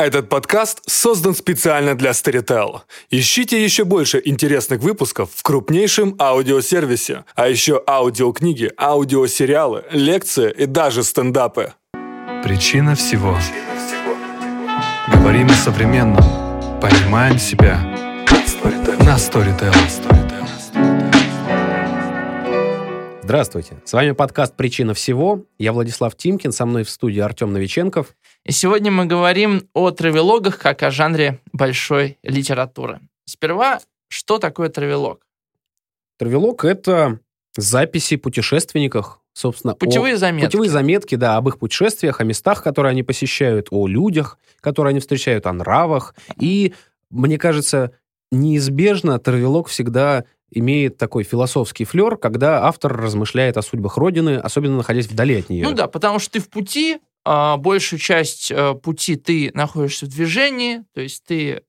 [0.00, 2.80] Этот подкаст создан специально для Storytel.
[3.10, 11.04] Ищите еще больше интересных выпусков в крупнейшем аудиосервисе, а еще аудиокниги, аудиосериалы, лекции и даже
[11.04, 11.74] стендапы.
[12.42, 13.36] Причина всего.
[15.12, 16.24] Говорим о современном.
[16.80, 17.76] Понимаем себя.
[19.04, 19.74] На Storytel.
[23.30, 23.80] Здравствуйте.
[23.84, 25.44] С вами подкаст «Причина всего».
[25.56, 28.16] Я Владислав Тимкин, со мной в студии Артем Новиченков.
[28.44, 32.98] И сегодня мы говорим о травелогах как о жанре большой литературы.
[33.26, 35.24] Сперва, что такое травелог?
[36.18, 37.20] Травелог— это
[37.56, 39.76] записи путешественниках, собственно.
[39.76, 40.18] Путевые о...
[40.18, 40.46] заметки.
[40.46, 44.98] Путевые заметки, да, об их путешествиях, о местах, которые они посещают, о людях, которые они
[44.98, 46.16] встречают, о нравах.
[46.40, 46.74] И,
[47.10, 47.92] мне кажется,
[48.32, 55.06] неизбежно травелог всегда имеет такой философский флер, когда автор размышляет о судьбах Родины, особенно находясь
[55.06, 55.64] вдали от нее.
[55.64, 60.08] Ну да, потому что ты в пути, а, большую часть а, пути ты находишься в
[60.08, 61.62] движении, то есть ты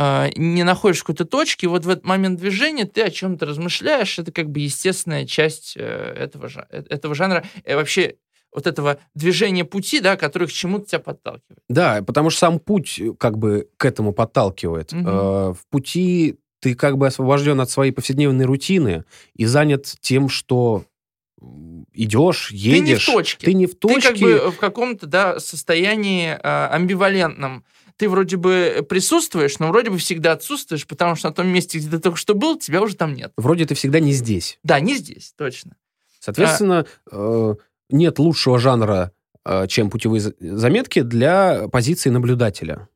[0.00, 3.44] а, не находишься в какой-то точке, и вот в этот момент движения ты о чем-то
[3.44, 7.44] размышляешь, это как бы естественная часть э, этого, э, этого жанра.
[7.66, 8.14] И вообще
[8.50, 11.62] вот этого движения пути, да, который к чему-то тебя подталкивает.
[11.68, 14.90] Да, потому что сам путь э, как бы к этому подталкивает.
[14.92, 20.84] Э, в пути ты как бы освобожден от своей повседневной рутины и занят тем, что
[21.92, 23.06] идешь, едешь.
[23.06, 23.46] Ты не в точке.
[23.46, 24.00] Ты не в точке.
[24.00, 27.64] Ты как бы в каком-то да, состоянии э, амбивалентном.
[27.96, 31.90] Ты вроде бы присутствуешь, но вроде бы всегда отсутствуешь, потому что на том месте, где
[31.90, 33.32] ты только что был, тебя уже там нет.
[33.36, 34.58] Вроде ты всегда не здесь.
[34.62, 35.76] Да, не здесь, точно.
[36.18, 37.54] Соответственно, э,
[37.90, 39.12] нет лучшего жанра,
[39.44, 42.88] э, чем путевые за- заметки для позиции наблюдателя.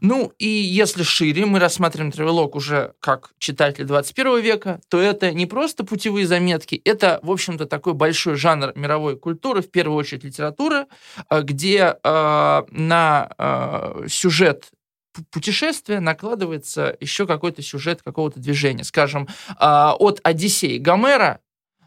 [0.00, 5.46] Ну, и если шире мы рассматриваем травелог уже как читатель 21 века, то это не
[5.46, 10.86] просто путевые заметки, это, в общем-то, такой большой жанр мировой культуры, в первую очередь литературы,
[11.30, 14.70] э, где э, на э, сюжет
[15.16, 18.84] пу- путешествия накладывается еще какой-то сюжет какого-то движения.
[18.84, 21.40] Скажем, э, от Одиссеи Гомера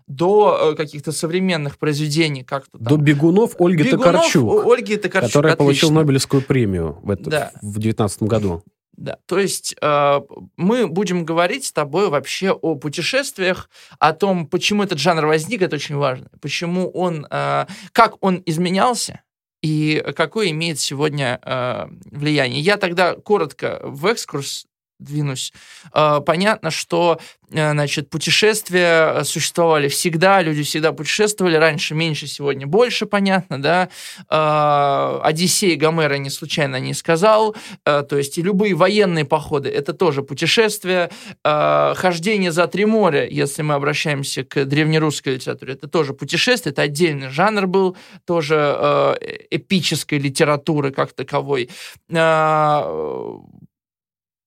[0.07, 5.56] до э, каких-то современных произведений, как то До бегунов Ольги Бегунов Токарчук, Ольги Токарчук, которая
[5.56, 6.01] получила отлично.
[6.01, 7.51] Нобелевскую премию в, это- Да.
[7.62, 8.63] в 2019 году.
[8.97, 10.22] Да, то есть э,
[10.57, 13.69] мы будем говорить с тобой вообще о путешествиях,
[14.00, 19.22] о том, почему этот жанр возник, это очень важно, почему он, э, как он изменялся
[19.63, 22.61] и какое имеет сегодня э, влияние.
[22.61, 24.66] Я тогда коротко в экскурс
[25.01, 25.53] двинусь.
[25.94, 27.19] Э, понятно, что
[27.51, 33.90] э, значит, путешествия существовали всегда, люди всегда путешествовали, раньше меньше, сегодня больше, понятно, да.
[34.29, 39.94] Э, Одиссей Гомера не случайно не сказал, Э, то есть и любые военные походы это
[39.94, 41.09] тоже путешествия,
[41.44, 46.84] Э, хождение за три моря, если мы обращаемся к древнерусской литературе, это тоже путешествие, это
[46.84, 49.16] отдельный жанр был, тоже э,
[49.51, 51.69] эпической литературы как таковой.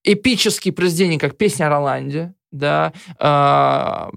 [0.04, 4.10] Эпические произведения, как «Песня о Роланде», да, э,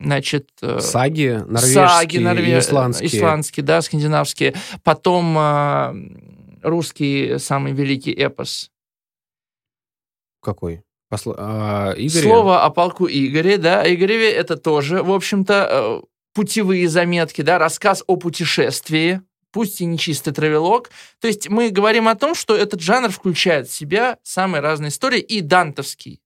[0.00, 0.48] значит...
[0.78, 3.08] Саги норвежские, Саги, норве- исландские.
[3.08, 4.54] исландские, да, скандинавские.
[4.82, 5.94] Потом э,
[6.62, 8.70] русский самый великий эпос.
[10.40, 10.82] Какой?
[11.12, 12.22] Посла- а, Игоря?
[12.22, 18.02] Слово о полку Игоре, да, Игореве это тоже, в общем-то, э, путевые заметки, да, рассказ
[18.06, 19.20] о путешествии,
[19.54, 20.90] пусть и не чистый травелог.
[21.20, 25.20] То есть мы говорим о том, что этот жанр включает в себя самые разные истории
[25.20, 26.20] и дантовский.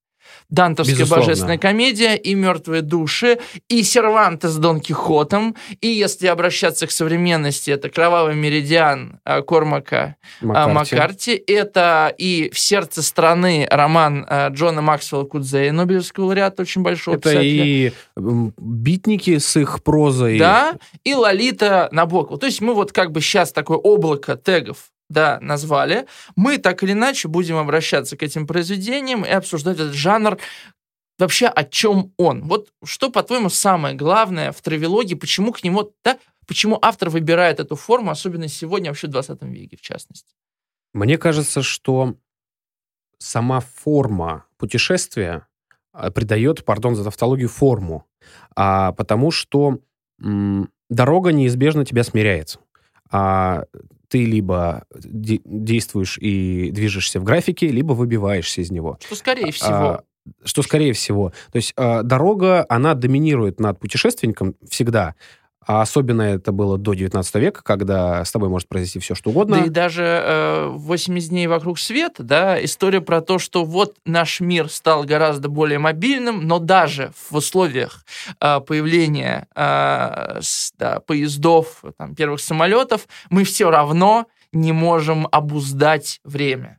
[0.50, 1.26] Дантовская Безусловно.
[1.26, 7.70] божественная комедия, и мертвые души, и Серванте с Дон Кихотом, и если обращаться к современности,
[7.70, 10.94] это Кровавый меридиан э, Кормака а, Маккарти.
[10.94, 11.44] Маккарти.
[11.46, 17.30] Это и «В сердце страны» роман а, Джона Максвелла Кудзея, Нобелевского лауреата, очень большого Это
[17.30, 17.64] писателя.
[17.64, 20.38] и битники с их прозой.
[20.38, 20.74] Да,
[21.04, 22.38] и Лолита Набокова.
[22.38, 24.78] То есть мы вот как бы сейчас такое облако тегов
[25.08, 26.06] да, назвали.
[26.36, 30.38] Мы так или иначе будем обращаться к этим произведениям и обсуждать этот жанр.
[31.18, 32.46] Вообще, о чем он?
[32.46, 35.16] Вот что, по-твоему, самое главное в травелоге?
[35.16, 39.76] Почему к нему, да, почему автор выбирает эту форму, особенно сегодня, вообще в 20 веке,
[39.76, 40.34] в частности?
[40.94, 42.14] Мне кажется, что
[43.18, 45.46] сама форма путешествия
[45.92, 48.06] а, придает, пардон за тавтологию, форму.
[48.54, 49.80] А, потому что
[50.22, 52.58] м, дорога неизбежно тебя смиряет.
[53.10, 53.64] А
[54.08, 58.98] ты либо де- действуешь и движешься в графике, либо выбиваешься из него.
[59.04, 60.02] Что, скорее всего, А,
[60.44, 61.32] что скорее всего.
[61.52, 65.14] То есть а, дорога, она доминирует над путешественником всегда.
[65.68, 69.58] А особенно это было до 19 века, когда с тобой может произойти все, что угодно.
[69.58, 74.40] Да и даже э, 80 дней вокруг света, да, история про то, что вот наш
[74.40, 78.06] мир стал гораздо более мобильным, но даже в условиях
[78.40, 86.20] э, появления э, с- да, поездов, там, первых самолетов, мы все равно не можем обуздать
[86.24, 86.78] время.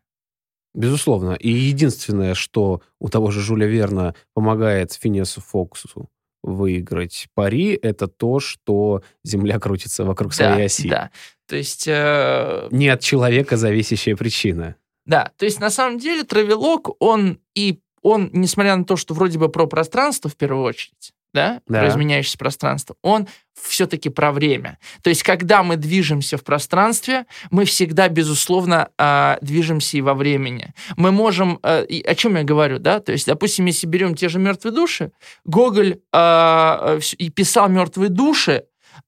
[0.73, 1.33] Безусловно.
[1.33, 6.09] И единственное, что у того же Жюля Верна помогает Финесу Фоксу
[6.43, 10.89] выиграть пари, это то, что Земля крутится вокруг своей да, оси.
[10.89, 11.11] Да.
[11.47, 11.85] То есть...
[11.87, 14.75] Э, Не от человека зависящая причина.
[15.05, 19.37] да, то есть на самом деле травелок, он и он, несмотря на то, что вроде
[19.37, 21.79] бы про пространство в первую очередь, да, Да.
[21.81, 23.27] про изменяющееся пространство, он
[23.61, 24.77] все-таки про время.
[25.03, 30.73] То есть, когда мы движемся в пространстве, мы всегда, безусловно, а, движемся и во времени.
[30.95, 31.59] Мы можем...
[31.89, 32.99] и о чем я говорю, да?
[32.99, 35.11] То есть, допустим, если берем те же мертвые души,
[35.45, 38.63] Гоголь а, вс- и писал мертвые души,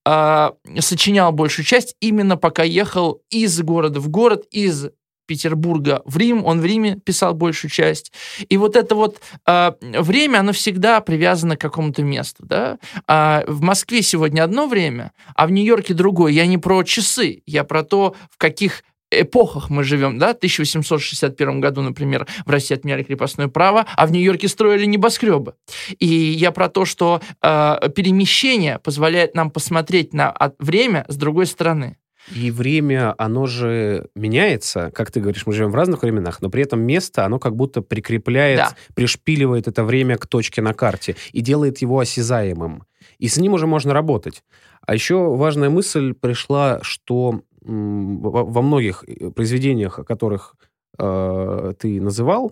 [0.06, 4.88] а, сочинял большую часть именно пока ехал из города в город, из
[5.26, 8.12] Петербурга в Рим, он в Риме писал большую часть.
[8.50, 12.80] И вот это вот а, время, оно всегда привязано к какому-то месту, да.
[13.08, 16.32] А в Москве сегодня одно время, а в Нью-Йорке другое.
[16.32, 21.60] Я не про часы, я про то, в каких эпохах мы живем, да, в 1861
[21.60, 25.54] году, например, в России отменяли крепостное право, а в Нью-Йорке строили небоскребы.
[26.00, 31.98] И я про то, что э, перемещение позволяет нам посмотреть на время с другой стороны.
[32.36, 36.64] И время, оно же меняется, как ты говоришь, мы живем в разных временах, но при
[36.64, 38.76] этом место, оно как будто прикрепляет, Да.
[38.94, 42.84] пришпиливает это время к точке на карте и делает его осязаемым.
[43.18, 44.44] И с ним уже можно работать.
[44.86, 50.56] А еще важная мысль пришла, что во многих э, произведениях, о которых
[50.98, 52.52] э, ты называл,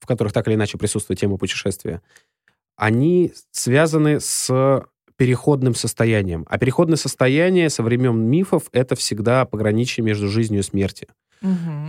[0.00, 2.02] в которых так или иначе присутствует тема путешествия,
[2.76, 4.84] они связаны с
[5.16, 6.46] переходным состоянием.
[6.48, 11.08] А переходное состояние со времен мифов— это всегда пограничие между жизнью и смертью.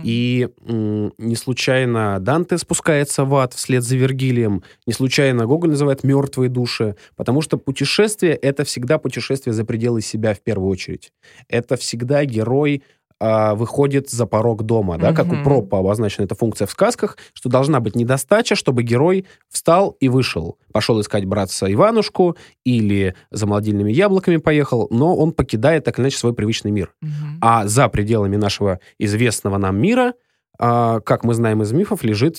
[0.04, 6.50] И не случайно Данте спускается в ад вслед за Вергилием, не случайно Гоголь называет «мертвые
[6.50, 11.10] души», потому что путешествие— это всегда путешествие за пределы себя в первую очередь.
[11.48, 12.82] Это всегда герой
[13.18, 15.42] а, выходит за порог дома, да, как у.
[15.42, 20.58] Пропа обозначена эта функция в сказках, что должна быть недостача, чтобы герой встал и вышел.
[20.72, 26.18] Пошел искать братца Иванушку или за молодильными яблоками поехал, но он покидает так или иначе
[26.18, 26.92] свой привычный мир.
[27.00, 27.38] Мгм.
[27.40, 30.14] А за пределами нашего известного нам мира,
[30.58, 32.36] а, как мы знаем из мифов, лежит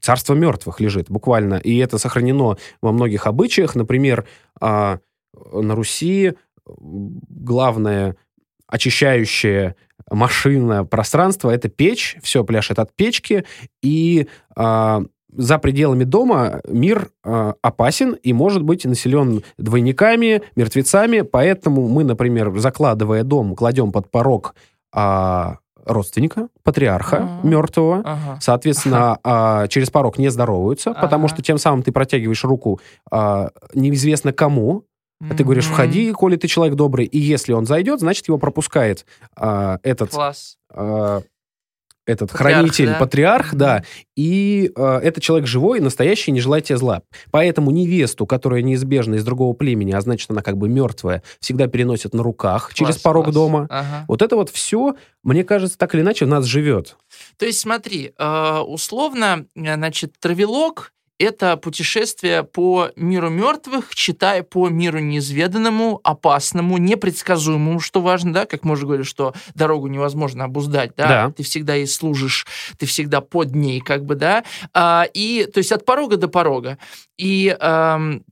[0.00, 1.54] царство мертвых, лежит буквально.
[1.54, 3.74] И это сохранено во многих обычаях.
[3.74, 4.26] Например,
[4.60, 4.98] а,
[5.52, 6.34] на Руси
[6.68, 8.16] м, главная
[8.68, 9.76] очищающая
[10.10, 12.16] машина пространства— это печь.
[12.22, 13.44] Все пляшет от печки.
[13.82, 15.02] И а,
[15.32, 21.22] за пределами дома мир а, опасен и может быть населен двойниками, мертвецами.
[21.22, 24.54] Поэтому мы, например, закладывая дом, кладем под порог
[24.92, 27.48] а, родственника, патриарха Ага.
[27.48, 28.02] мертвого.
[28.04, 28.38] Ага.
[28.40, 31.34] Соответственно, а, через порог не здороваются, потому Ага.
[31.34, 32.80] что тем самым ты протягиваешь руку
[33.10, 34.84] а, неизвестно кому,
[35.20, 39.06] а ты говоришь, входи, коли ты человек добрый, и если он зайдет, значит, его пропускает
[39.34, 40.58] а, этот, Класс.
[40.70, 41.22] а,
[42.06, 42.98] этот Патриарх, хранитель, да?
[42.98, 43.84] патриарх, да,
[44.14, 47.02] и а, этот человек живой, настоящий, не желает тебе зла.
[47.30, 52.12] Поэтому невесту, которая неизбежно из другого племени, а значит, она как бы мертвая, всегда переносят
[52.14, 53.34] на руках через Класс, порог класс.
[53.34, 53.66] дома.
[53.70, 54.04] Ага.
[54.08, 56.96] Вот это вот все, мне кажется, так или иначе в нас живет.
[57.38, 64.68] То есть смотри, э, условно, э, значит, травелок это путешествие по миру мертвых, читая по
[64.68, 70.92] миру неизведанному, опасному, непредсказуемому, что важно, да, как мы уже говорили, что дорогу невозможно обуздать,
[70.96, 71.30] да, Да.
[71.32, 72.46] ты всегда ей служишь,
[72.78, 74.44] ты всегда под ней, как бы, да,
[74.74, 76.78] А, и, то есть от порога до порога.
[77.16, 78.22] И эм,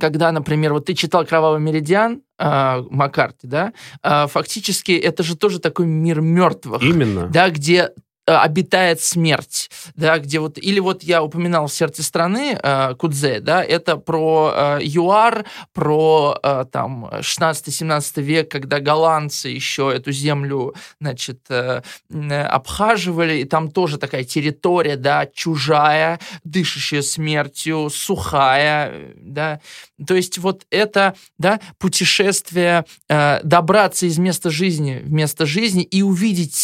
[0.00, 5.60] когда, например, вот ты читал «Кровавый меридиан», а, Маккарти, да, а, фактически это же тоже
[5.60, 7.28] такой мир мертвых Именно.
[7.28, 7.90] да, где
[8.26, 13.62] обитает смерть, да, где вот, или вот я упоминал в сердце страны э, Кудзе, да,
[13.62, 21.40] это про э, ЮАР, про э, там 16-17 век, когда голландцы еще эту землю, значит,
[21.50, 29.60] э, э, обхаживали, и там тоже такая территория, да, чужая, дышащая смертью, сухая, э, да,
[30.06, 36.02] то есть вот это, да, путешествие, э, добраться из места жизни в место жизни и
[36.02, 36.54] увидеть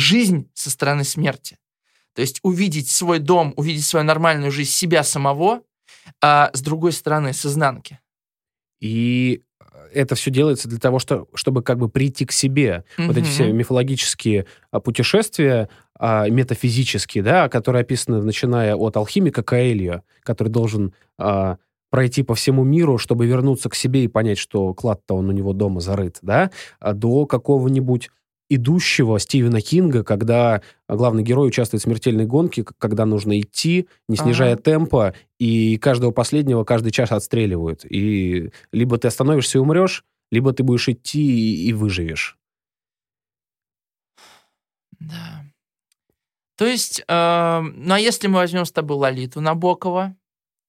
[0.00, 1.58] жизнь со стороны смерти.
[2.14, 5.62] То есть увидеть свой дом, увидеть свою нормальную жизнь, себя самого,
[6.20, 8.00] а с другой стороны, с изнанки.
[8.80, 9.42] И
[9.92, 12.84] это все делается для того, что, чтобы как бы прийти к себе.
[12.98, 20.02] Вот эти все мифологические а, путешествия, а, метафизические, да, которые описаны, начиная от алхимика Каэльо,
[20.22, 21.58] который должен а,
[21.90, 25.52] пройти по всему миру, чтобы вернуться к себе и понять, что клад-то он у него
[25.52, 28.10] дома зарыт, да, а до какого-нибудь
[28.50, 34.54] идущего Стивена Кинга, когда главный герой участвует в смертельной гонке, когда нужно идти, не снижая
[34.54, 34.62] ага.
[34.62, 37.86] темпа, и каждого последнего каждый час отстреливают.
[37.88, 42.36] И либо ты остановишься и умрешь, либо ты будешь идти и, и выживешь.
[44.98, 45.44] Да.
[46.56, 50.14] То есть, э, ну а если мы возьмем с тобой Лолиту Набокова,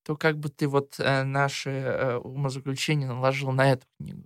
[0.05, 4.23] то как бы ты вот э, наши э, умозаключения наложил на эту книгу?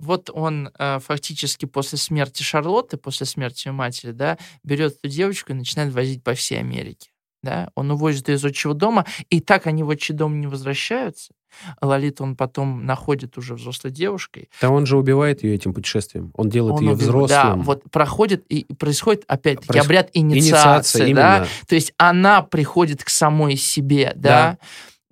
[0.00, 5.52] Вот он э, фактически после смерти Шарлотты, после смерти ее матери, да, берет эту девочку
[5.52, 7.10] и начинает возить по всей Америке.
[7.42, 7.70] Да?
[7.74, 11.32] Он увозит ее из отчего дома, и так они в отчий дом не возвращаются.
[11.80, 14.48] Лолиту он потом находит уже взрослой девушкой.
[14.60, 16.32] Да он же убивает ее этим путешествием.
[16.34, 17.28] Он делает Он ее убил- взрослым.
[17.28, 21.36] Да, вот проходит и происходит опять-таки Проис- обряд инициации, Инициация, да.
[21.36, 21.46] именно.
[21.66, 24.58] То есть она приходит к самой себе, да.
[24.60, 24.64] Э,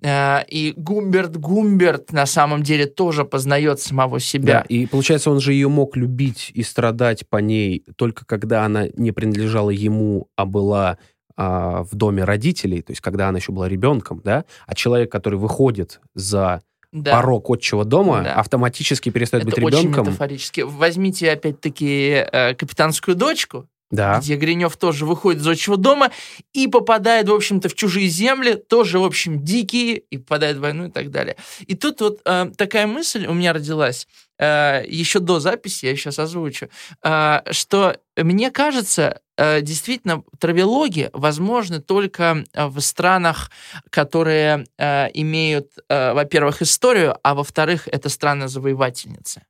[0.03, 4.65] И Гумберт Гумберт на самом деле тоже познает самого Да, себя.
[4.69, 9.11] и получается, он же ее мог любить и страдать по ней только когда она не
[9.11, 10.97] принадлежала ему, а была
[11.35, 15.39] а, в доме родителей, то есть когда она еще была ребенком, да, а человек, который
[15.39, 17.11] выходит за Да.
[17.13, 18.33] порог отчего дома, Да.
[18.35, 20.05] автоматически перестает Это быть очень ребенком.
[20.07, 20.61] метафорически.
[20.61, 24.19] Возьмите опять-таки э, капитанскую дочку, Да.
[24.19, 26.11] где Гринев тоже выходит из отчего дома
[26.53, 30.87] и попадает, в общем-то, в чужие земли, тоже, в общем, дикие, и попадает в войну
[30.87, 31.37] и так далее.
[31.65, 34.07] И тут вот э, такая мысль у меня родилась,
[34.43, 36.69] еще до записи, я сейчас озвучу,
[37.03, 43.51] э, что мне кажется, э, действительно, травелоги возможны только э, в странах,
[43.89, 49.43] которые э, имеют, э, во-первых, историю, а во-вторых, это страны-завоевательницы.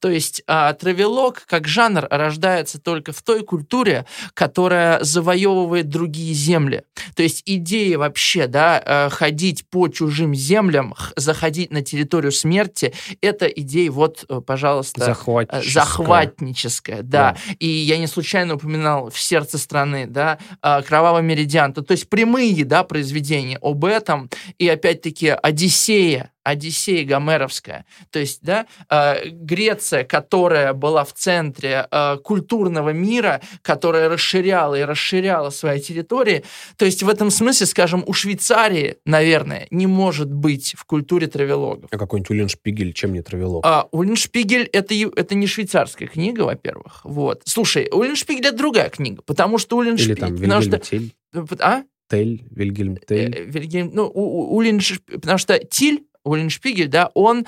[0.00, 6.84] То есть а, травелог как жанр рождается только в той культуре, которая завоевывает другие земли.
[7.16, 13.46] То есть идея вообще, да, э, ходить по чужим землям, заходить на территорию смерти, это
[13.46, 15.62] идея вот, э, пожалуйста, э, Захватческая.
[15.70, 17.36] захватническая, да.
[17.58, 21.72] И я не случайно упоминал в сердце страны, да, а, кровавый меридиан.
[21.72, 24.30] То, то есть прямые, да, произведения об этом.
[24.58, 27.84] И опять-таки Одиссея, Одиссея Гомеровская.
[28.10, 34.82] То есть, да, э, Греция, которая была в центре э, культурного мира, которая расширяла и
[34.82, 36.44] расширяла свои территории.
[36.76, 41.88] То есть в этом смысле, скажем, у Швейцарии, наверное, не может быть в культуре травелогов.
[41.90, 43.64] А какой-нибудь Улин Шпигель, чем не травелог?
[43.66, 47.00] А, Уллиншпигель это, это не швейцарская книга, во-первых.
[47.04, 47.42] Вот.
[47.44, 50.16] Слушай, Уллиншпигель это другая книга, потому что Или Уллиншпигель...
[50.20, 51.12] там Вильгельм что, Тель,
[51.60, 51.82] а?
[52.08, 53.34] Тель, Вильгельм Тель.
[53.34, 57.46] Э, Вильгельм, ну, у- у- Уллинш- потому что Тиль, Уллиншпигель, да, он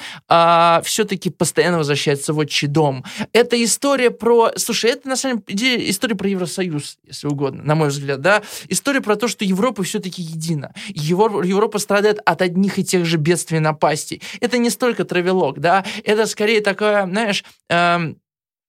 [0.85, 3.05] все-таки постоянно возвращается в отчий дом.
[3.33, 4.53] Это история про...
[4.57, 8.43] Слушай, это на самом деле история про Евросоюз, если угодно, на мой взгляд, да.
[8.69, 10.73] История про то, что Европа все-таки едина.
[10.89, 14.23] Евро- Европа страдает от одних и тех же бедствий и напастей.
[14.41, 18.19] Это не столько травелог, да, это скорее такое, знаешь, эм,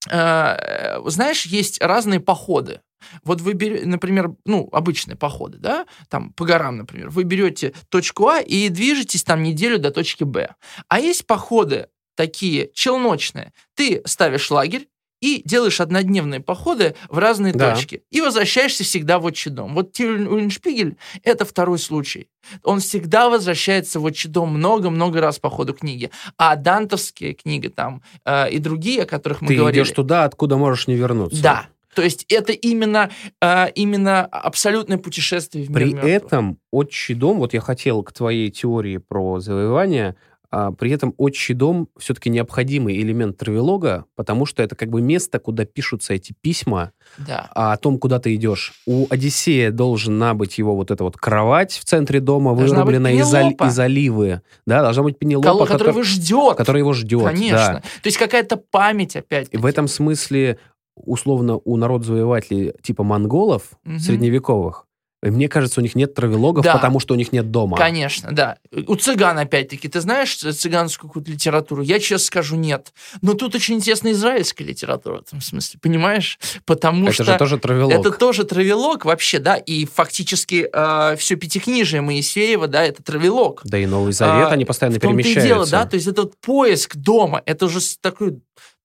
[0.09, 2.81] э, знаешь, есть разные походы.
[3.23, 8.27] Вот вы берете, например, ну, обычные походы, да, там по горам, например, вы берете точку
[8.27, 10.55] А и движетесь там неделю до точки Б.
[10.87, 13.53] А есть походы такие челночные.
[13.75, 14.87] Ты ставишь лагерь,
[15.21, 17.75] и делаешь однодневные походы в разные Да.
[17.75, 18.03] точки.
[18.09, 19.73] И возвращаешься всегда в отчий дом.
[19.73, 22.29] Вот Тиль Уллиншпигель— это второй случай.
[22.63, 26.09] Он всегда возвращается в отчий дом много-много раз по ходу книги.
[26.37, 29.83] А дантовские книги там э, и другие, о которых мы Ты говорили...
[29.83, 31.41] идешь туда, откуда можешь не вернуться.
[31.41, 31.67] Да.
[31.95, 33.09] То есть это именно,
[33.41, 36.11] э, именно абсолютное путешествие в мир При мертвых.
[36.13, 40.15] этом отчий дом, вот я хотел к твоей теории про завоевание,
[40.51, 45.37] а, при этом отчий дом все-таки необходимый элемент травелога, потому что это как бы место,
[45.37, 47.51] куда пишутся эти письма Да.
[47.53, 48.73] а, о том, куда ты идешь.
[48.87, 53.27] У Одиссея должна быть его вот эта вот кровать в центре дома, Должна вырубленная из,
[53.31, 54.41] из оливы.
[54.65, 56.57] Да, должна быть Пенелопа, Кого- который котор- его ждет.
[56.57, 57.23] которая его ждет.
[57.25, 57.57] Конечно.
[57.73, 57.79] да.
[58.01, 59.49] То есть какая-то память опять.
[59.51, 60.57] И в этом смысле,
[61.05, 63.99] условно, у народ-завоевателей типа монголов Мгм.
[63.99, 64.85] средневековых,
[65.21, 66.71] мне кажется, у них нет травелогов, Да.
[66.75, 67.75] потому что у них нет дома.
[67.75, 68.55] Конечно, да.
[68.87, 71.81] У цыган, опять-таки, ты знаешь цыганскую какую-то литературу?
[71.81, 72.93] Я честно скажу, нет.
[73.21, 76.39] Но тут очень интересная израильская литература в этом смысле, понимаешь?
[76.65, 77.23] Потому Это что...
[77.25, 77.91] же тоже травелог.
[77.91, 80.69] Это тоже травелог вообще, да, и фактически
[81.17, 83.59] все пятикнижие Моисеева, да, это травелог.
[83.65, 85.45] Да и Новый Завет, А, они постоянно в перемещаются.
[85.47, 88.39] дело, да, то есть это вот поиск дома, это уже такой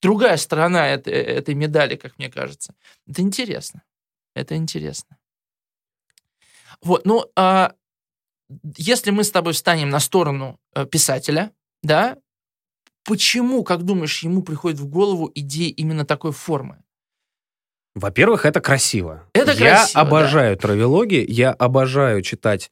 [0.05, 2.75] другая сторона этой, этой медали, как мне кажется.
[3.09, 3.83] Это интересно,
[4.35, 5.17] это интересно.
[6.83, 7.73] Вот, ну, а,
[8.77, 12.19] если мы с тобой встанем на сторону э, писателя, да,
[13.05, 16.77] почему, как думаешь, ему приходит в голову идея именно такой формы?
[17.95, 19.27] Во-первых, это красиво.
[19.33, 22.71] Это я красиво, обожаю травелоги, я обожаю читать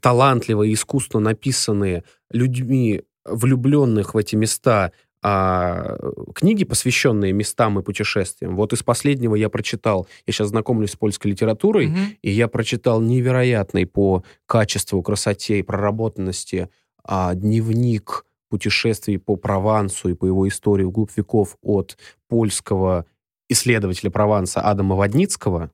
[0.00, 4.92] талантливо и искусно написанные людьми, влюбленных в эти места,
[5.22, 5.96] а,
[6.34, 8.56] книги, посвященные местам и путешествиям.
[8.56, 11.98] Вот из последнего я прочитал, я сейчас знакомлюсь с польской литературой, Мгм.
[12.22, 16.68] и я прочитал невероятный по качеству, красоте и проработанности
[17.04, 21.96] а, дневник путешествий по Провансу и по его истории вглубь веков от
[22.28, 23.06] польского
[23.48, 25.70] исследователя Прованса Адама Водницкого.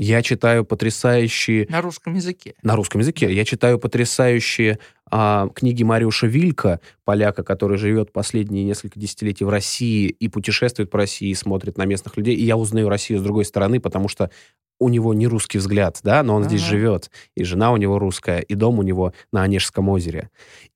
[0.00, 2.54] Я читаю потрясающие На русском языке.
[2.62, 3.32] на русском языке.
[3.34, 4.78] Я читаю потрясающие
[5.10, 10.98] а, книги Мариуша Вилька, поляка, который живет последние несколько десятилетий в России и путешествует по
[10.98, 12.36] России, и смотрит на местных людей.
[12.36, 14.30] И я узнаю Россию с другой стороны, потому что
[14.78, 16.70] у него не русский взгляд, да, но он здесь Ага.
[16.70, 20.30] живет, и жена у него русская, и дом у него на Онежском озере.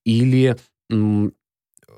[0.04, 0.56] Или
[0.90, 1.32] м,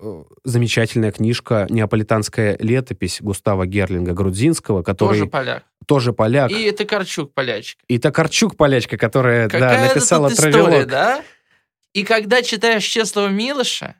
[0.02, 5.64] э, замечательная книжка «Неаполитанская летопись» Густава Герлинга Грудзинского, который Тоже поляк.
[5.86, 6.50] Тоже поляк.
[6.50, 7.82] И это Корчук полячка.
[7.88, 10.88] И Токарчук, полячка, которая да, Какая написала тут история, «Травелок».
[10.88, 11.24] да?
[11.92, 13.94] И когда читаешь Чеслова Милоша,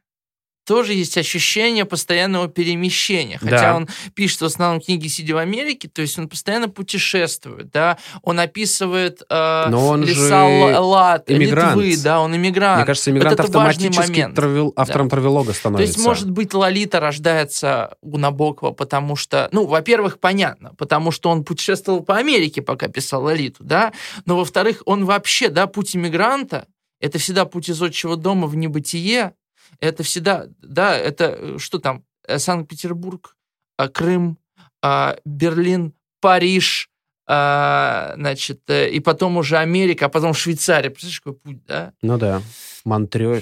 [0.65, 3.39] тоже есть ощущение постоянного перемещения.
[3.39, 3.77] Хотя Да.
[3.77, 8.41] он пишет в основном книги, сидя в Америке, то есть он постоянно путешествует, да, он
[8.41, 11.77] описывает э, Но он леса же Ла- Лат, иммигрант.
[11.83, 12.79] Литвы, да, он иммигрант.
[12.79, 15.93] Мне кажется, иммигрант Вот автоматически травел- автором травелога То становится.
[15.95, 21.45] есть, может быть, Лолита рождается у Набокова, потому что, ну, во-первых, понятно, потому что он
[21.45, 23.93] путешествовал по Америке, пока писал Лолиту, да,
[24.27, 26.67] но, во-вторых, он вообще, да, путь иммигранта,
[27.01, 29.33] это всегда путь из отчего дома в небытие,
[29.81, 33.37] это всегда, да, это э, что там, э, Санкт-Петербург,
[33.77, 34.39] а, Крым,
[34.83, 36.91] а, Берлин, Париж,
[37.27, 40.91] а, значит, э, и потом уже Америка, а потом Швейцария.
[40.91, 41.93] Представляешь, какой путь, да?
[42.03, 42.43] Ну да.
[42.85, 43.41] Монтрё.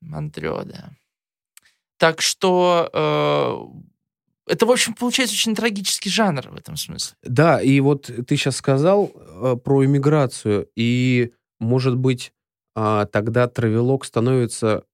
[0.00, 0.90] Монтрё, да.
[1.98, 2.90] Так что
[4.48, 7.16] это, в общем, получается очень трагический жанр в этом смысле.
[7.22, 12.32] Да, и вот ты сейчас сказал про иммиграцию, и, может быть,
[12.74, 14.84] тогда травелог становится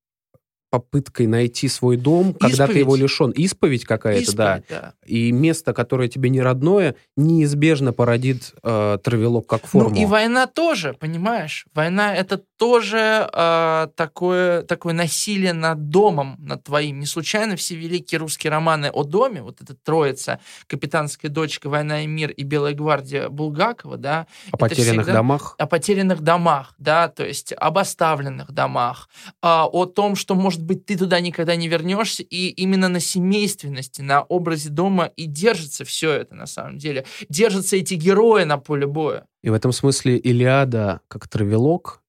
[0.71, 2.77] попыткой найти свой дом, когда ты Исповедь.
[2.81, 3.31] его лишен.
[3.31, 4.57] Исповедь какая-то, да.
[4.59, 4.93] Исповедь, да.
[5.07, 9.91] И место, которое тебе не родное, неизбежно породит э, травелог как форму.
[9.91, 11.67] Ну и война тоже, понимаешь?
[11.75, 17.01] Война это тоже э, такое, такое насилие над домом, над твоим.
[17.01, 22.07] Не случайно все великие русские романы о доме, вот эта троица, «Капитанская дочка», «Война и
[22.07, 25.55] мир» и «Белая гвардия» Булгакова, да, О потерянных всегда- домах.
[25.59, 29.09] о потерянных домах, да, то есть об оставленных домах,
[29.43, 34.03] а, о том, что, может быть, ты туда никогда не вернешься, и именно на семейственности,
[34.03, 37.05] на образе дома и держится все это на самом деле.
[37.29, 39.25] Держатся эти герои на поле боя.
[39.43, 42.03] И в этом смысле Илиада как травелог,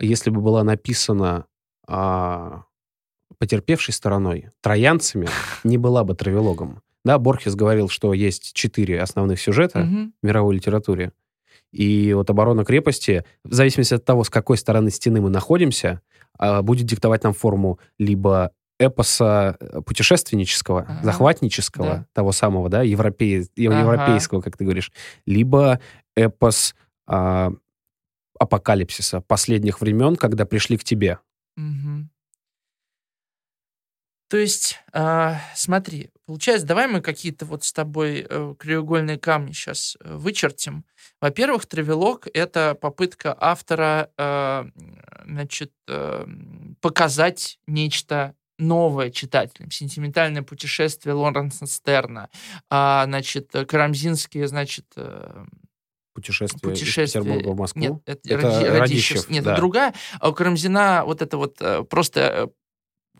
[0.00, 1.46] если бы была написана
[1.86, 2.64] а,
[3.38, 5.28] потерпевшей стороной, троянцами,
[5.64, 6.82] не была бы травелогом.
[7.04, 10.12] Да, Борхес говорил, что есть четыре основных сюжета Мгм.
[10.22, 11.12] в мировой литературе.
[11.72, 16.00] И вот оборона крепости, в зависимости от того, с какой стороны стены мы находимся,
[16.62, 18.50] будет диктовать нам форму либо
[18.80, 21.00] эпоса э, путешественнического, Ага.
[21.04, 22.06] захватнического, Да.
[22.12, 23.78] того самого, да, европе- Ага.
[23.78, 24.90] европейского, как ты говоришь,
[25.26, 25.78] либо
[26.16, 26.74] эпос
[27.06, 27.52] а,
[28.38, 31.18] апокалипсиса последних времен, когда пришли к тебе.
[31.56, 32.10] Мгм.
[34.32, 39.98] То есть, а, смотри, получается, давай мы какие-то вот с тобой э, краеугольные камни сейчас
[40.02, 40.86] вычертим.
[41.20, 44.64] Во-первых, травелог— это попытка автора, э,
[45.26, 46.26] значит, э,
[46.80, 49.70] показать нечто новое читателям.
[49.70, 52.30] Сентиментальное путешествие Лоренса Стерна.
[52.70, 55.44] А, значит, Карамзинские, значит, э,
[56.14, 57.22] Путешествие, из путешествие.
[57.22, 57.82] Петербурга в Москву.
[57.82, 59.30] Нет, это, Это Ради- Радищев, Радищев.
[59.30, 59.52] Нет, да.
[59.52, 59.94] это другая.
[60.20, 62.48] А у Карамзина вот это вот э, просто э,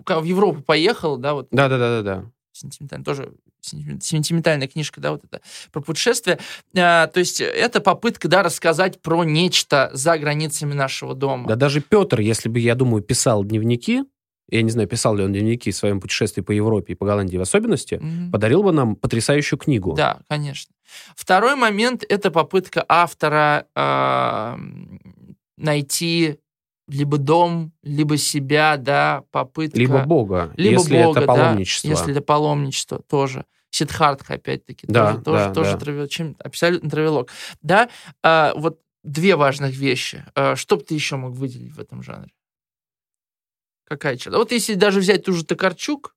[0.07, 2.25] в Европу поехал, да, вот Да-да-да-да.
[2.53, 6.39] сентиментальная, тоже сентимен- сентиментальная книжка, да, вот это про путешествие.
[6.77, 11.49] А, то есть это попытка, да, рассказать про нечто за границами нашего дома.
[11.49, 14.05] Да даже Петр, если бы, я думаю, писал дневники,
[14.51, 17.39] я не знаю, писал ли он дневники в своем путешествии по Европе и по Голландии
[17.39, 18.31] в особенности, Мгм.
[18.33, 19.95] подарил бы нам потрясающую книгу.
[19.95, 20.75] Да, конечно.
[21.17, 24.59] Второй момент— это попытка автора а,
[25.57, 26.39] найти
[26.88, 29.79] либо дом, либо себя, да, попытка...
[29.79, 31.88] Либо Бога, Либо если Бога, это да, паломничество.
[31.88, 33.45] если это паломничество, тоже.
[33.71, 35.79] Сидхартха, опять-таки, Да, тоже, тоже, да, тоже да.
[35.79, 37.31] травел- чем, абсолютно травелок.
[37.62, 37.88] Да,
[38.23, 40.25] а, вот две важных вещи.
[40.35, 42.33] А, что бы ты еще мог выделить в этом жанре?
[43.85, 44.38] Какая черта?
[44.38, 46.14] Вот если даже взять ту же Токарчук,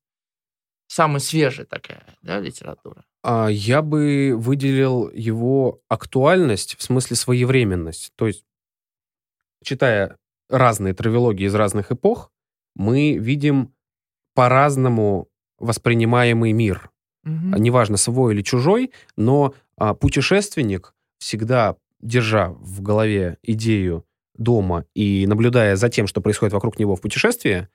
[0.88, 3.04] самая свежая такая, да, литература.
[3.22, 8.12] А, Я бы выделил его актуальность, в смысле своевременность.
[8.16, 8.44] То есть,
[9.64, 10.16] читая
[10.48, 12.30] разные травелогии из разных эпох,
[12.74, 13.72] мы видим
[14.34, 15.28] по-разному
[15.58, 16.90] воспринимаемый мир.
[17.52, 24.04] А неважно, свой или чужой, но а, путешественник, всегда держа в голове идею
[24.36, 27.68] дома и наблюдая за тем, что происходит вокруг него в путешествии,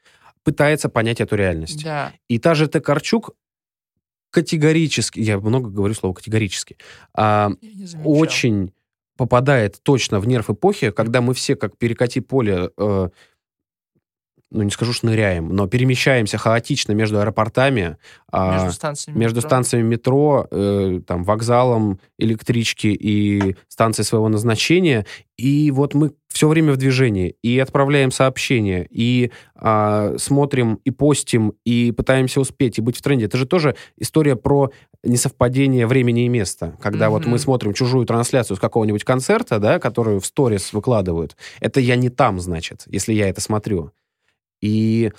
[0.43, 1.84] пытается понять эту реальность.
[1.84, 2.13] Да.
[2.29, 3.31] И та же Токарчук
[4.29, 6.77] категорически, я много говорю слово категорически,
[7.13, 7.51] а,
[8.05, 8.73] очень
[9.21, 13.10] попадает точно в нерв эпохи, когда мы все, как перекати поле, э,
[14.52, 17.98] ну, не скажу шныряем, но перемещаемся хаотично между аэропортами,
[18.32, 19.18] а, Между станциями.
[19.18, 19.50] между метро.
[19.50, 25.06] станциями метро, э, там, вокзалом, электрички и станцией своего назначения.
[25.38, 31.54] И вот мы все время в движении и отправляем сообщения, и а, смотрим, и постим,
[31.66, 33.26] и пытаемся успеть, и быть в тренде.
[33.26, 34.72] Это же тоже история про
[35.04, 36.78] несовпадение времени и места.
[36.82, 37.32] Когда вот Мгм.
[37.32, 42.10] мы смотрим чужую трансляцию с какого-нибудь концерта, да, которую в сторис выкладывают, это я не
[42.10, 43.92] там, значит, если я это смотрю.
[44.62, 45.12] И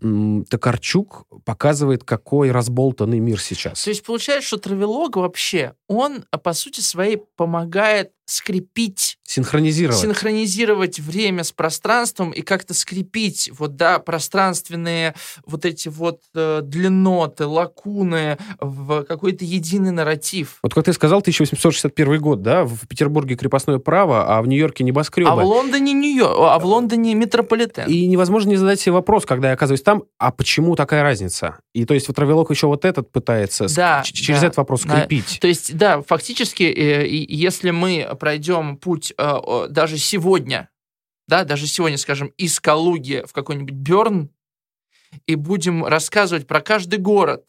[0.00, 3.84] Токарчук показывает, какой разболтанный мир сейчас.
[3.84, 10.00] То есть получается, что травелог вообще, он, а, по сути своей, помогает скрепить Синхронизировать.
[10.00, 15.14] синхронизировать время с пространством и как-то скрепить вот, да, пространственные
[15.46, 20.58] вот эти вот э, длинноты, лакуны в какой-то единый нарратив.
[20.62, 25.30] Вот как ты сказал, 1861 год, да, в Петербурге крепостное право, а в Нью-Йорке небоскребы.
[25.30, 27.86] А в Лондоне Нью-Йорк, а в Лондоне метрополитен.
[27.86, 31.58] И невозможно не задать себе вопрос, когда я оказываюсь там, а почему такая разница?
[31.74, 34.96] И то есть вот Травелок еще вот этот пытается Да, через да, этот вопрос да.
[34.96, 35.38] скрепить.
[35.40, 40.70] То есть, да, фактически, э, если мы пройдем путь э, даже сегодня,
[41.28, 44.30] да, даже сегодня, скажем, из Калуги в какой-нибудь Берн,
[45.26, 47.44] и будем рассказывать про каждый город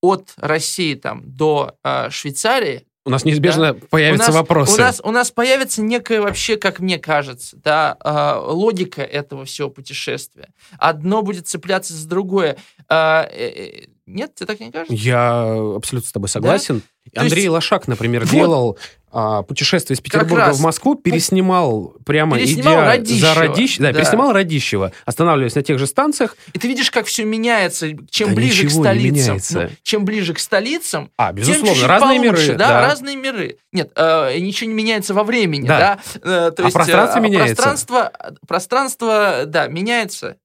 [0.00, 4.74] от России там до э, Швейцарии, У нас неизбежно появятся у нас, вопросы.
[4.74, 9.68] У нас, у нас появится некая вообще, как мне кажется, да, э, логика этого всего
[9.68, 10.48] путешествия.
[10.78, 12.56] Одно будет цепляться за другое.
[12.88, 14.94] А, э, э, нет, тебе так не кажется?
[14.94, 16.82] Я абсолютно с тобой согласен.
[17.14, 18.30] То Андрей есть- Лошак, например, Вот.
[18.30, 18.78] делал
[19.12, 23.18] а, путешествие из Петербурга в Москву, переснимал прямо Переснимал идя Радищева.
[23.20, 23.78] за Радищ...
[23.78, 23.98] Да, Да.
[23.98, 26.36] переснимал Радищева, останавливаясь на тех же станциях.
[26.52, 29.40] И ты видишь, как все меняется, чем Да ближе к столицам.
[29.52, 32.54] Ну, чем ближе к столицам, А, тем безусловно, чуть-чуть разные получше, миры.
[32.58, 32.80] да, да.
[32.86, 33.56] разные миры.
[33.72, 35.78] Нет, э, ничего не меняется во времени, Да.
[35.78, 36.20] да.
[36.48, 37.56] Э, то А есть, пространство э, меняется.
[37.56, 38.12] Пространство,
[38.46, 40.36] пространство, да, меняется.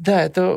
[0.00, 0.54] Да, это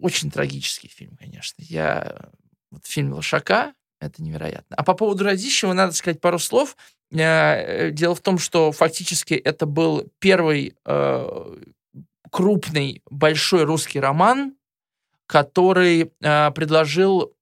[0.00, 1.62] очень трагический фильм, конечно.
[1.66, 2.30] Я
[2.70, 4.76] вот фильм Лошака, это невероятно.
[4.76, 6.76] А по поводу Радищева надо сказать пару слов.
[7.10, 11.56] Э, Дело в том, что фактически это был первый э,
[12.30, 14.54] крупный, большой русский роман,
[15.26, 17.34] который э, предложил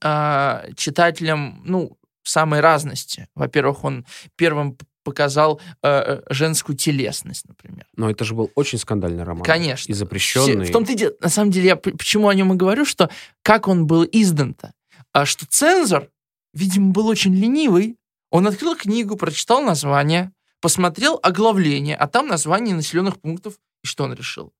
[0.00, 3.28] э, читателям, ну, самой разности.
[3.34, 4.76] Во-первых, он первым
[5.06, 7.86] показал э, женскую телесность, например.
[7.96, 9.44] Но это же был очень скандальный роман.
[9.44, 9.90] Конечно.
[9.90, 10.64] И запрещенный.
[10.64, 13.08] Все- В том-то и дело, на самом деле, я почему о нем и говорю, что
[13.42, 14.72] как он был издан-то,
[15.12, 16.08] а что цензор,
[16.52, 17.96] видимо, был очень ленивый.
[18.30, 23.54] Он открыл книгу, прочитал название, посмотрел оглавление, а там название населенных пунктов.
[23.84, 24.52] И что он решил?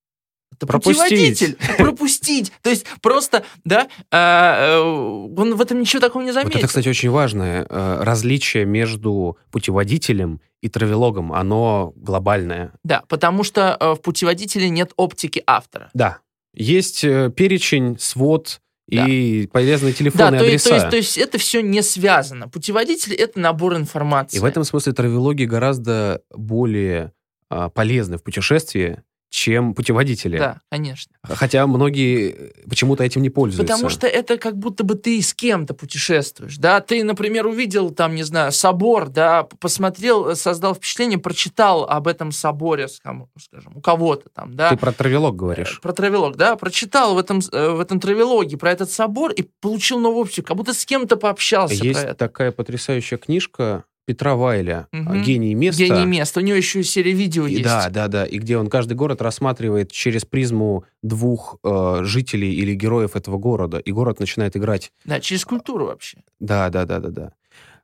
[0.52, 1.02] Это Пропустить.
[1.02, 1.56] путеводитель.
[1.78, 2.52] Пропустить.
[2.62, 6.58] То есть просто, да, а, э, он в этом ничего такого не Вот заметил.
[6.58, 11.32] это, кстати, очень важное э, различие между путеводителем и травелогом.
[11.32, 12.72] Оно глобальное.
[12.84, 15.90] Да, потому что э, в путеводителе нет оптики автора.
[15.92, 16.18] Да.
[16.54, 20.68] Есть э, перечень, свод и полезные Да, телефонные то, адреса.
[20.68, 22.48] то есть, то есть это все не связано.
[22.48, 24.36] Путеводитель это набор информации.
[24.36, 27.12] И в этом смысле травелоги гораздо более
[27.50, 30.38] а, полезны в путешествии, чем путеводители.
[30.38, 31.12] Да, конечно.
[31.22, 33.72] Хотя многие э, почему-то этим не пользуются.
[33.72, 38.14] Потому что это как будто бы ты с кем-то путешествуешь, да, ты, например, увидел там,
[38.14, 43.28] не знаю, собор, да, посмотрел, э, создал впечатление, прочитал об этом соборе, скажем,
[43.74, 44.70] у кого-то там, да.
[44.70, 45.80] Ты про травелог Э, говоришь.
[45.80, 49.98] Про травелог, да, прочитал в этом, э, в этом травелоге про этот собор и получил
[49.98, 55.22] новую оптику, как будто с кем-то пообщался Есть такая потрясающая книжка Петра Вайля Мгм.
[55.22, 55.82] «Гений места».
[55.84, 56.40] Гений места.
[56.40, 57.64] У него еще серия видео И есть.
[57.64, 58.24] Да, да, да.
[58.24, 63.78] И где он каждый город рассматривает через призму двух э, жителей или героев этого города.
[63.78, 64.92] И город начинает играть.
[65.04, 66.18] Да, через культуру вообще.
[66.38, 67.32] Да, да, да, да, да.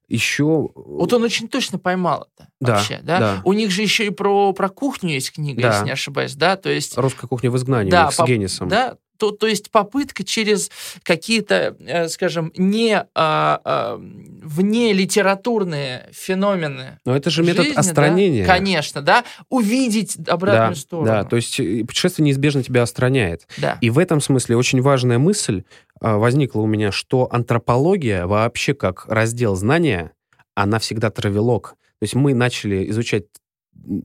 [0.08, 0.44] Еще...
[0.74, 3.18] Вот он очень точно поймал это Да, вообще, да?
[3.18, 3.40] да.
[3.44, 5.72] У них же еще и про, про кухню есть книга, Да.
[5.72, 6.56] если не ошибаюсь, да?
[6.56, 8.68] То есть, Русская кухня в изгнании Да, с поп- Генисом.
[8.68, 10.68] да, то, то есть попытка через
[11.04, 17.80] какие-то, э, скажем, не а, а, вне литературные феномены Но это же метод жизни, да,
[17.80, 18.44] остранения.
[18.44, 21.06] конечно, да, увидеть обратную да, сторону.
[21.06, 23.46] Да, то есть э, путешествие неизбежно тебя остраняет.
[23.58, 23.78] Да.
[23.80, 25.62] И в этом смысле очень важная мысль
[26.00, 30.10] а, возникла у меня, что антропология вообще как раздел знания,
[30.56, 31.76] она всегда травелог.
[32.00, 33.26] То есть мы начали изучать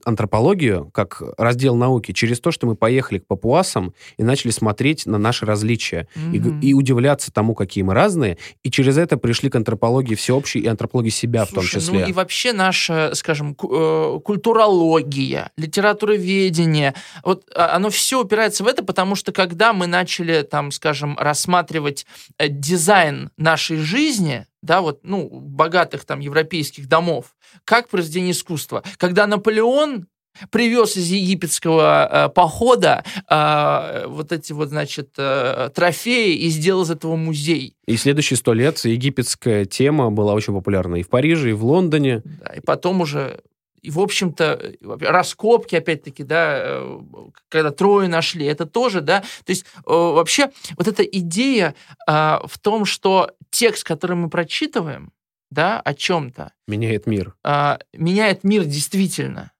[0.05, 5.17] антропологию как раздел науки через то, что мы поехали к папуасам и начали смотреть на
[5.17, 6.59] наши различия и, г- Мгм.
[6.61, 11.09] и удивляться тому, какие мы разные, и через это пришли к антропологии всеобщей и антропологии
[11.09, 11.99] себя в том Слушай, числе.
[11.99, 18.83] Ну и вообще наша, скажем, э, культурология, литературоведение, вот а, оно все упирается в это,
[18.83, 22.05] потому что когда мы начали, там, скажем, рассматривать
[22.39, 29.27] э, дизайн нашей жизни, да, вот, ну, богатых там европейских домов, как произведение искусства, когда
[29.27, 30.07] Наполеон
[30.51, 36.91] привез из египетского э, похода э, вот эти вот, значит, э, трофеи и сделал из
[36.91, 37.75] этого музей.
[37.87, 42.21] И следующие сто лет египетская тема была очень популярна и в Париже, и в Лондоне.
[42.23, 43.41] Да, и потом уже
[43.81, 46.99] и, в общем-то, раскопки, опять-таки, да, э,
[47.47, 51.75] когда трое нашли, это тоже, да, то есть э, вообще вот эта идея
[52.07, 55.11] а, в том, что текст, который мы прочитываем,
[55.49, 57.35] да, о чем-то, Меняет мир.
[57.43, 59.51] а, меняет мир действительно.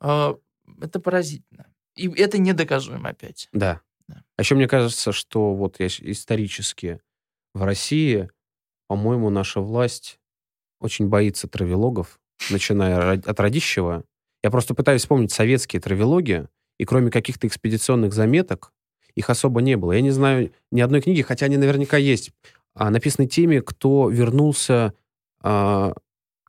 [0.00, 0.36] А,
[0.80, 1.66] Это поразительно.
[1.96, 3.48] И это недоказуемо опять.
[3.52, 3.80] Да.
[4.08, 4.22] Да.
[4.36, 7.00] А еще мне кажется, что вот я исторически
[7.54, 8.30] в России,
[8.88, 10.18] по-моему, наша власть
[10.80, 12.18] очень боится травелогов,
[12.50, 14.04] начиная от Радищева.
[14.42, 16.48] Я просто пытаюсь вспомнить советские травелоги,
[16.78, 18.72] и кроме каких-то экспедиционных заметок,
[19.14, 19.92] их особо не было.
[19.92, 22.30] Я не знаю ни одной книги, хотя они наверняка есть,
[22.76, 24.94] написанной теми, кто вернулся
[25.42, 25.92] а,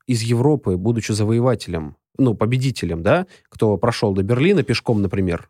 [0.08, 5.50] из Европы, будучи завоевателем, ну, победителем, да, кто прошел до Берлина пешком, например,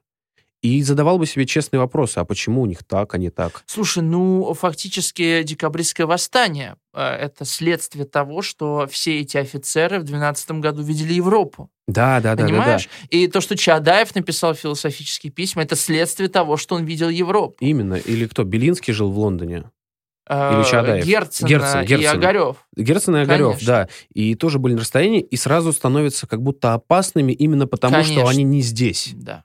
[0.62, 3.64] и задавал бы себе честные вопросы, а почему у них так, а не так?
[3.66, 10.52] Слушай, ну, фактически декабристское восстание э, это следствие того, что все эти офицеры в 12
[10.52, 11.72] году видели Европу.
[11.88, 12.48] Да, да, да, да, да.
[12.48, 12.90] Понимаешь?
[13.10, 17.56] И то, что Чадаев написал философические письма, это следствие того, что он видел Европу.
[17.60, 17.96] Именно.
[17.96, 18.44] Или кто?
[18.44, 19.64] Белинский жил в Лондоне.
[20.34, 21.06] Э, Или Чадаев.
[21.06, 22.18] Герцена Герцен, и Герцен.
[22.18, 22.56] Огарев.
[22.78, 23.68] Герцен и Огарев, Конечно.
[23.68, 23.88] да.
[24.14, 28.14] И тоже были на расстоянии, и сразу становятся как будто опасными именно потому, Конечно.
[28.22, 29.12] что они не здесь.
[29.14, 29.44] Да.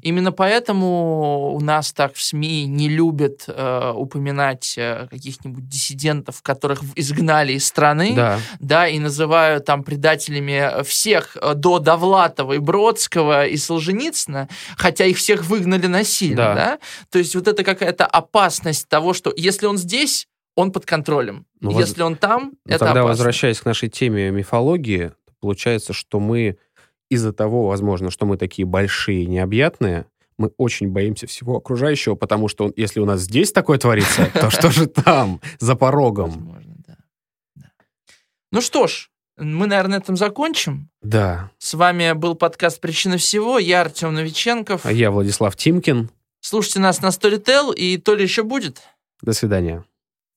[0.00, 6.80] Именно поэтому у нас так в СМИ не любят э, упоминать э, каких-нибудь диссидентов, которых
[6.96, 8.38] изгнали из страны, Да.
[8.60, 15.16] да, и называют там предателями всех э, до Довлатова и Бродского и Солженицына, хотя их
[15.18, 16.54] всех выгнали насильно, Да.
[16.54, 16.78] да.
[17.10, 21.46] То есть вот это какая-то опасность того, что если он здесь, он под контролем.
[21.60, 23.08] Ну, воз- если он там, Но это тогда, опасно.
[23.08, 26.56] возвращаясь к нашей теме мифологии, получается, что мы
[27.12, 30.06] из-за того, возможно, что мы такие большие и необъятные,
[30.38, 34.50] мы очень боимся всего окружающего, потому что он- если у нас здесь такое творится, то
[34.50, 36.30] что же там, за порогом?
[36.30, 36.96] Возможно, да.
[37.54, 37.70] Да.
[38.50, 40.88] Ну что ж, мы, наверное, на этом закончим.
[41.02, 41.50] Да.
[41.58, 43.58] С вами был подкаст «Причина всего».
[43.58, 44.84] Я Артем Новиченков.
[44.86, 46.10] А я Владислав Тимкин.
[46.40, 48.82] Слушайте нас на Storytel, и то ли еще будет.
[49.22, 49.84] До свидания.